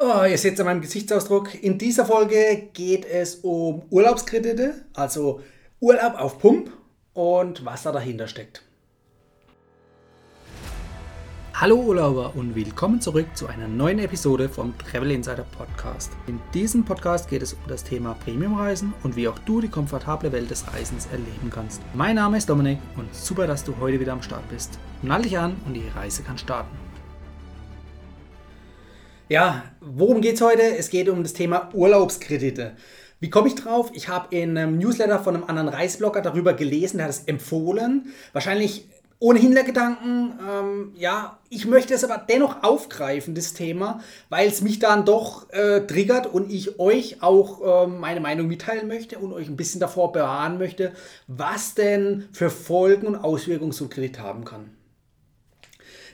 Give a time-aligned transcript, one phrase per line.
[0.00, 1.60] Oh, ihr seht es an meinem Gesichtsausdruck.
[1.60, 5.40] In dieser Folge geht es um Urlaubskredite, also
[5.80, 6.70] Urlaub auf Pump
[7.14, 8.62] und was da dahinter steckt.
[11.52, 16.12] Hallo Urlauber und willkommen zurück zu einer neuen Episode vom Travel Insider Podcast.
[16.28, 20.30] In diesem Podcast geht es um das Thema Premiumreisen und wie auch du die komfortable
[20.30, 21.82] Welt des Reisens erleben kannst.
[21.94, 24.78] Mein Name ist Dominik und super, dass du heute wieder am Start bist.
[25.02, 26.87] Nall dich an und die Reise kann starten.
[29.30, 30.62] Ja, worum geht es heute?
[30.62, 32.72] Es geht um das Thema Urlaubskredite.
[33.20, 33.90] Wie komme ich drauf?
[33.92, 38.14] Ich habe in einem Newsletter von einem anderen Reiseblogger darüber gelesen, der hat es empfohlen.
[38.32, 38.88] Wahrscheinlich
[39.18, 40.38] ohne Hintergedanken.
[40.48, 44.00] Ähm, ja, ich möchte es aber dennoch aufgreifen, das Thema,
[44.30, 48.88] weil es mich dann doch äh, triggert und ich euch auch äh, meine Meinung mitteilen
[48.88, 50.92] möchte und euch ein bisschen davor bewahren möchte,
[51.26, 54.77] was denn für Folgen und Auswirkungen so ein Kredit haben kann.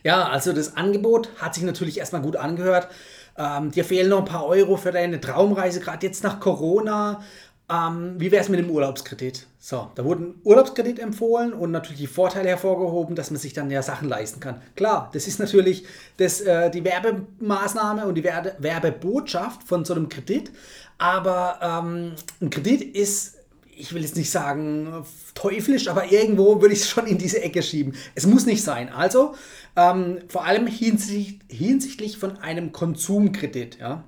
[0.05, 2.89] Ja, also das Angebot hat sich natürlich erstmal gut angehört.
[3.37, 7.23] Ähm, dir fehlen noch ein paar Euro für deine Traumreise, gerade jetzt nach Corona.
[7.71, 9.47] Ähm, wie wäre es mit dem Urlaubskredit?
[9.59, 13.71] So, da wurde ein Urlaubskredit empfohlen und natürlich die Vorteile hervorgehoben, dass man sich dann
[13.71, 14.61] ja Sachen leisten kann.
[14.77, 15.87] Klar, das ist natürlich
[16.19, 20.53] das, äh, die Werbemaßnahme und die Werbe Werbebotschaft von so einem Kredit.
[20.99, 23.34] Aber ähm, ein Kredit ist
[23.77, 27.63] ich will jetzt nicht sagen teuflisch, aber irgendwo würde ich es schon in diese Ecke
[27.63, 27.95] schieben.
[28.15, 28.89] Es muss nicht sein.
[28.89, 29.35] Also
[29.77, 33.79] ähm, vor allem hinsicht, hinsichtlich von einem Konsumkredit.
[33.79, 34.05] Ja?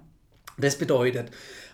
[0.58, 1.30] Das bedeutet,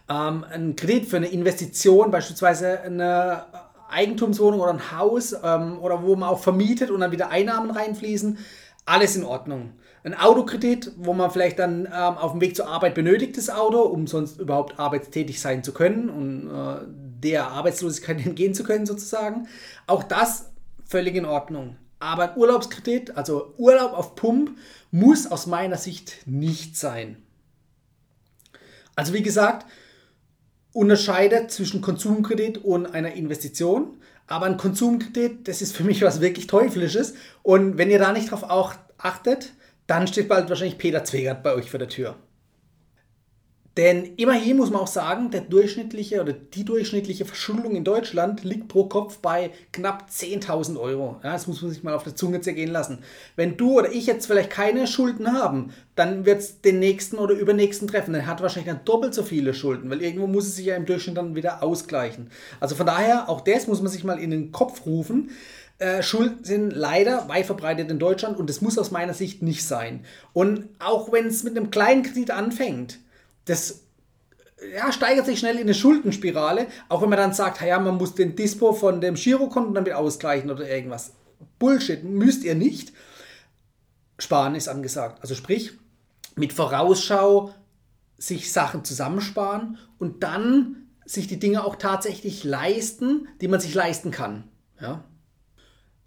[0.08, 3.44] ähm, ein Kredit für eine Investition, beispielsweise eine
[3.88, 8.38] Eigentumswohnung oder ein Haus ähm, oder wo man auch vermietet und dann wieder Einnahmen reinfließen,
[8.86, 9.72] alles in Ordnung.
[10.04, 13.82] Ein Autokredit, wo man vielleicht dann ähm, auf dem Weg zur Arbeit benötigt, das Auto,
[13.82, 19.48] um sonst überhaupt arbeitstätig sein zu können und äh, der Arbeitslosigkeit entgehen zu können, sozusagen.
[19.86, 20.50] Auch das
[20.84, 21.76] völlig in Ordnung.
[21.98, 24.58] Aber ein Urlaubskredit, also Urlaub auf Pump,
[24.90, 27.22] muss aus meiner Sicht nicht sein.
[28.96, 29.66] Also wie gesagt,
[30.72, 33.98] unterscheidet zwischen Konsumkredit und einer Investition.
[34.26, 37.14] Aber ein Konsumkredit, das ist für mich was wirklich Teuflisches.
[37.42, 38.44] Und wenn ihr da nicht drauf
[38.98, 39.52] achtet,
[39.86, 42.16] dann steht bald wahrscheinlich Peter Zwegert bei euch vor der Tür.
[43.78, 48.68] Denn immerhin muss man auch sagen, der durchschnittliche oder die durchschnittliche Verschuldung in Deutschland liegt
[48.68, 51.20] pro Kopf bei knapp 10.000 Euro.
[51.24, 52.98] Ja, das muss man sich mal auf der Zunge zergehen lassen.
[53.34, 57.34] Wenn du oder ich jetzt vielleicht keine Schulden haben, dann wird es den nächsten oder
[57.34, 58.12] übernächsten treffen.
[58.12, 60.84] Dann hat wahrscheinlich dann doppelt so viele Schulden, weil irgendwo muss es sich ja im
[60.84, 62.30] Durchschnitt dann wieder ausgleichen.
[62.60, 65.30] Also von daher, auch das muss man sich mal in den Kopf rufen.
[65.78, 69.64] Äh, Schulden sind leider weit verbreitet in Deutschland und das muss aus meiner Sicht nicht
[69.64, 70.04] sein.
[70.34, 72.98] Und auch wenn es mit einem kleinen Kredit anfängt,
[73.44, 73.82] das
[74.74, 78.14] ja, steigert sich schnell in eine Schuldenspirale, auch wenn man dann sagt, ja, man muss
[78.14, 81.12] den Dispo von dem Girokonto wieder ausgleichen oder irgendwas.
[81.58, 82.92] Bullshit, müsst ihr nicht.
[84.18, 85.20] Sparen ist angesagt.
[85.20, 85.72] Also sprich,
[86.36, 87.54] mit Vorausschau
[88.18, 94.12] sich Sachen zusammensparen und dann sich die Dinge auch tatsächlich leisten, die man sich leisten
[94.12, 94.44] kann.
[94.80, 95.04] Ja?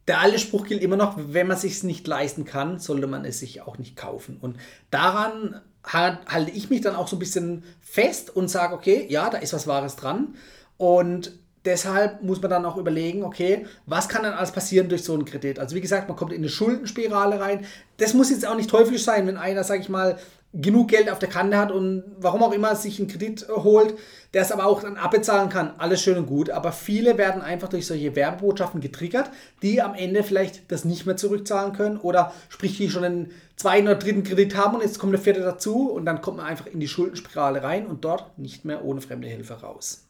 [0.08, 3.26] Der alte Spruch gilt immer noch, wenn man sich es nicht leisten kann, sollte man
[3.26, 4.38] es sich auch nicht kaufen.
[4.40, 4.58] Und
[4.92, 9.38] daran halte ich mich dann auch so ein bisschen fest und sage, okay, ja, da
[9.38, 10.36] ist was Wahres dran.
[10.78, 11.32] Und
[11.66, 15.26] deshalb muss man dann auch überlegen, okay, was kann dann alles passieren durch so einen
[15.26, 15.60] Kredit?
[15.60, 17.66] Also wie gesagt, man kommt in eine Schuldenspirale rein.
[17.98, 20.18] Das muss jetzt auch nicht teuflisch sein, wenn einer, sage ich mal,
[20.58, 23.96] genug Geld auf der Kante hat und warum auch immer sich einen Kredit holt,
[24.34, 25.74] der es aber auch dann abbezahlen kann.
[25.78, 26.50] Alles schön und gut.
[26.50, 29.30] Aber viele werden einfach durch solche Werbebotschaften getriggert,
[29.62, 33.88] die am Ende vielleicht das nicht mehr zurückzahlen können oder sprich, die schon einen zweiten
[33.88, 36.68] oder dritten Kredit haben und jetzt kommt der vierte dazu und dann kommt man einfach
[36.68, 40.05] in die Schuldenspirale rein und dort nicht mehr ohne fremde Hilfe raus.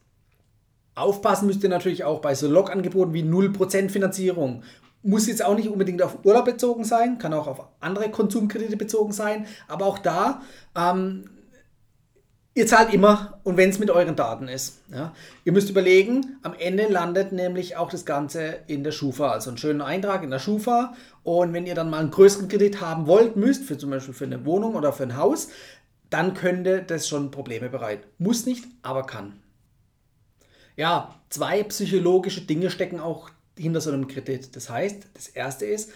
[0.96, 4.64] Aufpassen müsst ihr natürlich auch bei so Log-Angeboten wie 0% Finanzierung
[5.06, 9.12] muss jetzt auch nicht unbedingt auf Urlaub bezogen sein, kann auch auf andere Konsumkredite bezogen
[9.12, 10.42] sein, aber auch da,
[10.76, 11.30] ähm,
[12.56, 14.82] ihr zahlt immer und wenn es mit euren Daten ist.
[14.92, 15.14] Ja.
[15.44, 19.60] Ihr müsst überlegen, am Ende landet nämlich auch das Ganze in der Schufa, also einen
[19.60, 23.36] schönen Eintrag in der Schufa und wenn ihr dann mal einen größeren Kredit haben wollt,
[23.36, 25.50] müsst, für zum Beispiel für eine Wohnung oder für ein Haus,
[26.10, 28.08] dann könnte das schon Probleme bereiten.
[28.18, 29.40] Muss nicht, aber kann.
[30.76, 34.56] Ja, zwei psychologische Dinge stecken auch hinter so einem Kredit.
[34.56, 35.92] Das heißt, das erste ist,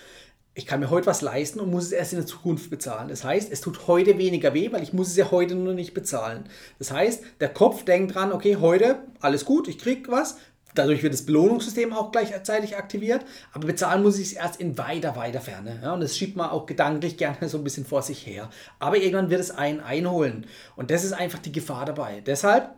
[0.55, 3.07] ich kann mir heute was leisten und muss es erst in der Zukunft bezahlen.
[3.07, 5.93] Das heißt, es tut heute weniger weh, weil ich muss es ja heute nur nicht
[5.93, 6.45] bezahlen.
[6.79, 10.37] Das heißt, der Kopf denkt dran, okay, heute alles gut, ich krieg was.
[10.75, 15.15] Dadurch wird das Belohnungssystem auch gleichzeitig aktiviert, aber bezahlen muss ich es erst in weiter,
[15.15, 15.79] weiter Ferne.
[15.81, 18.49] Ja, und das schiebt man auch gedanklich gerne so ein bisschen vor sich her.
[18.77, 20.45] Aber irgendwann wird es einen einholen.
[20.75, 22.21] Und das ist einfach die Gefahr dabei.
[22.25, 22.69] Deshalb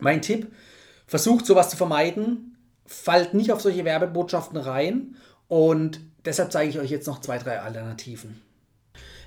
[0.00, 0.50] mein Tipp,
[1.10, 5.16] versucht sowas zu vermeiden, fallt nicht auf solche Werbebotschaften rein
[5.48, 8.40] und deshalb zeige ich euch jetzt noch zwei, drei Alternativen.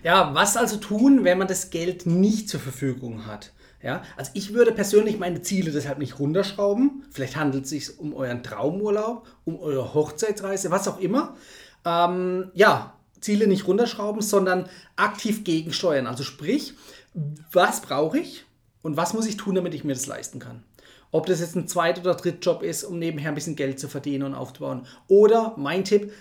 [0.02, 3.52] Ja, was also tun, wenn man das Geld nicht zur Verfügung hat?
[3.82, 7.04] Ja, also ich würde persönlich meine Ziele deshalb nicht runterschrauben.
[7.12, 11.36] Vielleicht handelt es sich um euren Traumurlaub, um eure Hochzeitsreise, was auch immer.
[11.84, 16.08] Ähm, ja, Ziele nicht runterschrauben, sondern aktiv gegensteuern.
[16.08, 16.76] Also sprich,
[17.52, 18.46] was brauche ich
[18.84, 20.64] und was muss ich tun, damit ich mir das leisten kann?
[21.14, 24.24] Ob das jetzt ein Zweit- oder Drittjob ist, um nebenher ein bisschen Geld zu verdienen
[24.24, 24.88] und aufzubauen.
[25.08, 26.12] Oder mein Tipp,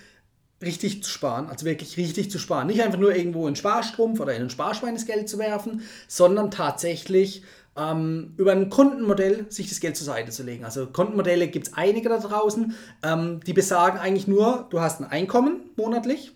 [0.60, 2.66] richtig zu sparen, also wirklich richtig zu sparen.
[2.66, 6.50] Nicht einfach nur irgendwo in Sparstrumpf oder in ein Sparschwein das Geld zu werfen, sondern
[6.50, 7.42] tatsächlich
[7.74, 10.64] ähm, über ein Kontenmodell sich das Geld zur Seite zu legen.
[10.64, 15.06] Also Kontenmodelle gibt es einige da draußen, ähm, die besagen eigentlich nur, du hast ein
[15.06, 16.32] Einkommen monatlich,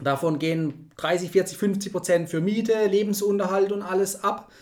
[0.00, 4.52] davon gehen 30, 40, 50 Prozent für Miete, Lebensunterhalt und alles ab.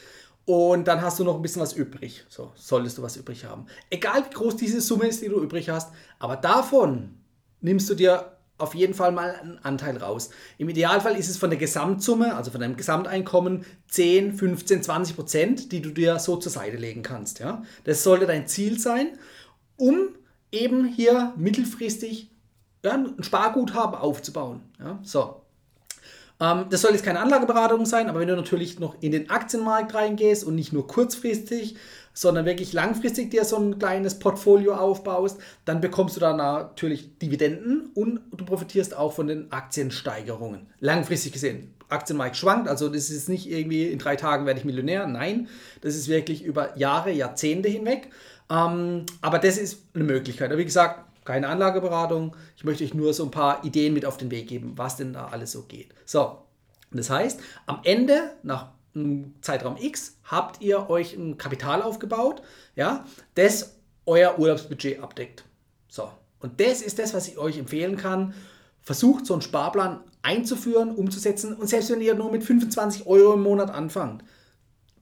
[0.47, 2.25] Und dann hast du noch ein bisschen was übrig.
[2.29, 3.67] So, solltest du was übrig haben.
[3.91, 7.19] Egal wie groß diese Summe ist, die du übrig hast, aber davon
[7.61, 10.31] nimmst du dir auf jeden Fall mal einen Anteil raus.
[10.57, 15.73] Im Idealfall ist es von der Gesamtsumme, also von deinem Gesamteinkommen, 10, 15, 20 Prozent,
[15.73, 17.41] die du dir so zur Seite legen kannst.
[17.41, 17.63] Ja?
[17.85, 19.19] Das sollte dein Ziel sein,
[19.77, 20.09] um
[20.53, 22.31] eben hier mittelfristig
[22.83, 24.63] ja, ein Sparguthaben aufzubauen.
[24.79, 25.01] Ja?
[25.03, 25.43] So.
[26.41, 29.95] Ähm, das soll jetzt keine Anlageberatung sein, aber wenn du natürlich noch in den Aktienmarkt
[29.95, 31.77] reingehst und nicht nur kurzfristig,
[32.13, 37.91] sondern wirklich langfristig dir so ein kleines Portfolio aufbaust, dann bekommst du da natürlich Dividenden
[37.95, 40.67] und du profitierst auch von den Aktiensteigerungen.
[40.81, 41.75] Langfristig gesehen.
[41.89, 45.07] Aktienmarkt schwankt, also das ist nicht irgendwie in drei Tagen werde ich Millionär.
[45.07, 45.49] Nein,
[45.83, 48.11] das ist wirklich über Jahre, Jahrzehnte hinweg.
[48.51, 50.51] Ähm, aber das ist eine Möglichkeit.
[50.51, 52.35] Aber wie gesagt, keine Anlageberatung.
[52.57, 55.13] Ich möchte euch nur so ein paar Ideen mit auf den Weg geben, was denn
[55.13, 55.93] da alles so geht.
[56.07, 56.39] So,
[56.91, 58.69] das heißt, am Ende, nach
[59.43, 62.41] Zeitraum X habt ihr euch ein Kapital aufgebaut,
[62.75, 63.77] ja, das
[64.07, 65.45] euer Urlaubsbudget abdeckt.
[65.89, 68.33] So, und das ist das, was ich euch empfehlen kann.
[68.81, 73.43] Versucht so einen Sparplan einzuführen, umzusetzen und selbst wenn ihr nur mit 25 Euro im
[73.43, 74.23] Monat anfangt,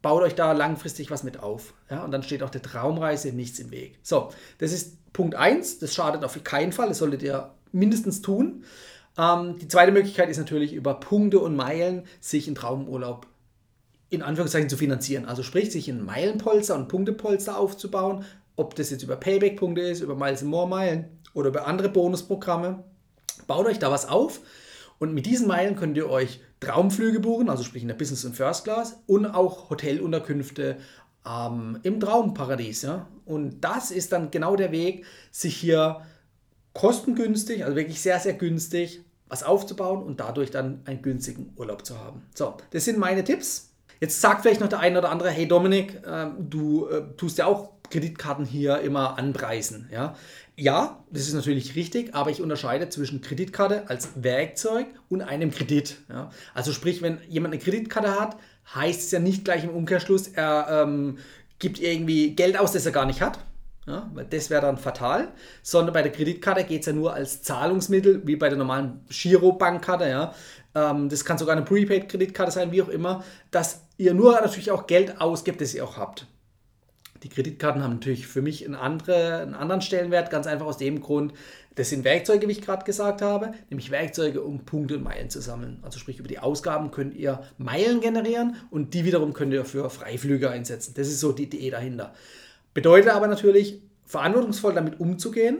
[0.04, 1.72] baut euch da langfristig was mit auf.
[1.90, 3.98] Ja, und dann steht auch der Traumreise nichts im Weg.
[4.02, 4.28] So,
[4.58, 5.78] das ist Punkt 1.
[5.78, 6.88] Das schadet auf keinen Fall.
[6.88, 8.64] Das solltet ihr mindestens tun.
[9.16, 13.26] Ähm, die zweite Möglichkeit ist natürlich über Punkte und Meilen sich einen Traumurlaub
[14.10, 15.24] in Anführungszeichen zu finanzieren.
[15.24, 20.14] Also sprich, sich ein Meilenpolster und Punktepolster aufzubauen, ob das jetzt über Payback-Punkte ist, über
[20.14, 22.84] Miles More Meilen oder über andere Bonusprogramme.
[23.46, 24.40] Baut euch da was auf
[24.98, 28.36] und mit diesen Meilen könnt ihr euch Traumflüge buchen, also sprich in der Business und
[28.36, 30.78] First Class und auch Hotelunterkünfte
[31.26, 32.82] ähm, im Traumparadies.
[32.82, 33.08] Ja?
[33.24, 36.02] Und das ist dann genau der Weg, sich hier
[36.72, 41.98] kostengünstig, also wirklich sehr, sehr günstig, was aufzubauen und dadurch dann einen günstigen Urlaub zu
[41.98, 42.22] haben.
[42.34, 43.70] So, das sind meine Tipps.
[44.00, 47.46] Jetzt sagt vielleicht noch der eine oder andere, hey Dominik, äh, du äh, tust ja
[47.46, 49.88] auch Kreditkarten hier immer anpreisen.
[49.92, 50.16] Ja?
[50.56, 55.98] ja, das ist natürlich richtig, aber ich unterscheide zwischen Kreditkarte als Werkzeug und einem Kredit.
[56.08, 56.30] Ja?
[56.54, 58.36] Also sprich, wenn jemand eine Kreditkarte hat,
[58.74, 61.18] heißt es ja nicht gleich im Umkehrschluss, er ähm,
[61.60, 63.38] gibt irgendwie Geld aus, das er gar nicht hat.
[63.86, 65.28] Ja, das wäre dann fatal,
[65.62, 70.08] sondern bei der Kreditkarte geht es ja nur als Zahlungsmittel, wie bei der normalen Girobankkarte.
[70.08, 70.34] Ja.
[70.74, 74.86] Ähm, das kann sogar eine Prepaid-Kreditkarte sein, wie auch immer, dass ihr nur natürlich auch
[74.86, 76.26] Geld ausgibt, das ihr auch habt.
[77.24, 81.00] Die Kreditkarten haben natürlich für mich einen, andere, einen anderen Stellenwert, ganz einfach aus dem
[81.00, 81.32] Grund,
[81.74, 85.40] das sind Werkzeuge, wie ich gerade gesagt habe, nämlich Werkzeuge, um Punkte und Meilen zu
[85.40, 85.78] sammeln.
[85.82, 89.90] Also sprich, über die Ausgaben könnt ihr Meilen generieren und die wiederum könnt ihr für
[89.90, 90.94] Freiflüge einsetzen.
[90.96, 92.14] Das ist so die Idee dahinter.
[92.74, 95.58] Bedeutet aber natürlich, verantwortungsvoll damit umzugehen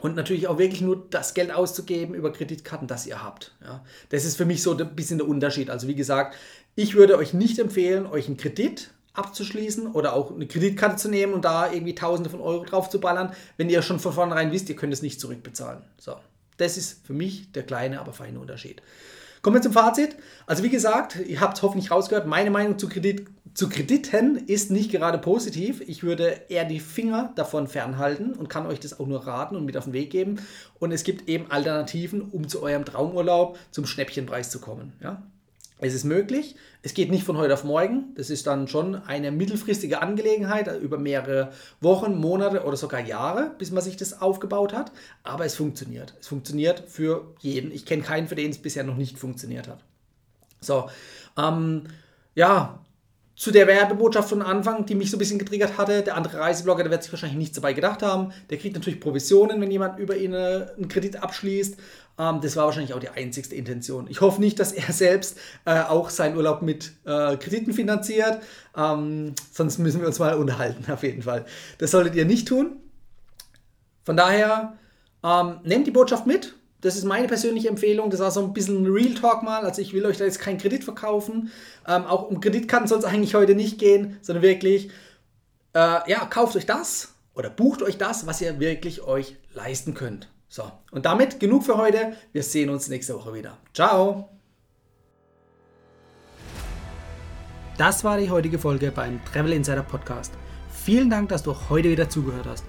[0.00, 3.54] und natürlich auch wirklich nur das Geld auszugeben über Kreditkarten, das ihr habt.
[3.62, 3.84] Ja.
[4.10, 5.70] Das ist für mich so ein bisschen der Unterschied.
[5.70, 6.34] Also wie gesagt,
[6.74, 11.34] ich würde euch nicht empfehlen, euch einen Kredit abzuschließen oder auch eine Kreditkarte zu nehmen
[11.34, 14.68] und da irgendwie Tausende von Euro drauf zu ballern, wenn ihr schon von vornherein wisst,
[14.68, 15.82] ihr könnt es nicht zurückbezahlen.
[15.98, 16.16] So,
[16.56, 18.82] das ist für mich der kleine, aber feine Unterschied.
[19.42, 20.16] Kommen wir zum Fazit.
[20.46, 24.92] Also wie gesagt, ihr habt hoffentlich rausgehört, meine Meinung zu, Kredit, zu Krediten ist nicht
[24.92, 25.82] gerade positiv.
[25.84, 29.64] Ich würde eher die Finger davon fernhalten und kann euch das auch nur raten und
[29.64, 30.36] mit auf den Weg geben.
[30.78, 34.92] Und es gibt eben Alternativen, um zu eurem Traumurlaub zum Schnäppchenpreis zu kommen.
[35.02, 35.20] Ja?
[35.84, 36.54] Es ist möglich.
[36.82, 38.14] Es geht nicht von heute auf morgen.
[38.14, 43.50] Das ist dann schon eine mittelfristige Angelegenheit also über mehrere Wochen, Monate oder sogar Jahre,
[43.58, 44.92] bis man sich das aufgebaut hat.
[45.24, 46.14] Aber es funktioniert.
[46.20, 47.72] Es funktioniert für jeden.
[47.72, 49.80] Ich kenne keinen, für den es bisher noch nicht funktioniert hat.
[50.60, 50.88] So,
[51.36, 51.82] ähm,
[52.36, 52.78] ja,
[53.34, 56.02] zu der Werbebotschaft von Anfang, die mich so ein bisschen getriggert hatte.
[56.02, 58.32] Der andere Reiseblogger, der wird sich wahrscheinlich nichts dabei gedacht haben.
[58.50, 61.76] Der kriegt natürlich Provisionen, wenn jemand über ihn äh, einen Kredit abschließt.
[62.18, 64.06] Ähm, das war wahrscheinlich auch die einzigste Intention.
[64.08, 68.40] Ich hoffe nicht, dass er selbst äh, auch seinen Urlaub mit äh, Krediten finanziert.
[68.76, 71.46] Ähm, sonst müssen wir uns mal unterhalten, auf jeden Fall.
[71.78, 72.76] Das solltet ihr nicht tun.
[74.04, 74.76] Von daher,
[75.24, 76.54] ähm, nehmt die Botschaft mit.
[76.82, 78.10] Das ist meine persönliche Empfehlung.
[78.10, 79.64] Das war so ein bisschen Real Talk mal.
[79.64, 81.50] Also ich will euch da jetzt keinen Kredit verkaufen.
[81.86, 84.90] Ähm, auch um Kreditkarten soll es eigentlich heute nicht gehen, sondern wirklich,
[85.74, 90.28] äh, ja, kauft euch das oder bucht euch das, was ihr wirklich euch leisten könnt.
[90.48, 92.14] So, und damit genug für heute.
[92.32, 93.56] Wir sehen uns nächste Woche wieder.
[93.72, 94.28] Ciao!
[97.78, 100.32] Das war die heutige Folge beim Travel Insider Podcast.
[100.84, 102.64] Vielen Dank, dass du heute wieder zugehört hast.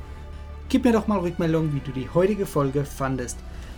[0.70, 3.40] Gib mir doch mal Rückmeldung, wie du die heutige Folge fandest.